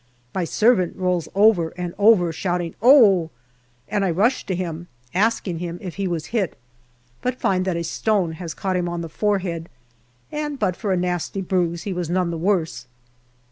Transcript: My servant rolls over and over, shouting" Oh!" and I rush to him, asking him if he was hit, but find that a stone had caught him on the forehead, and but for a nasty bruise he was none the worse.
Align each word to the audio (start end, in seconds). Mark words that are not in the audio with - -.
My 0.33 0.45
servant 0.45 0.95
rolls 0.95 1.29
over 1.35 1.69
and 1.77 1.93
over, 1.99 2.31
shouting" 2.33 2.73
Oh!" 2.81 3.29
and 3.87 4.03
I 4.03 4.09
rush 4.09 4.43
to 4.47 4.55
him, 4.55 4.87
asking 5.13 5.59
him 5.59 5.77
if 5.79 5.97
he 5.97 6.07
was 6.07 6.25
hit, 6.33 6.57
but 7.21 7.39
find 7.39 7.65
that 7.65 7.77
a 7.77 7.83
stone 7.83 8.31
had 8.31 8.55
caught 8.55 8.75
him 8.75 8.89
on 8.89 9.01
the 9.01 9.09
forehead, 9.09 9.69
and 10.31 10.57
but 10.57 10.75
for 10.75 10.91
a 10.91 10.97
nasty 10.97 11.41
bruise 11.41 11.83
he 11.83 11.93
was 11.93 12.09
none 12.09 12.31
the 12.31 12.37
worse. 12.39 12.87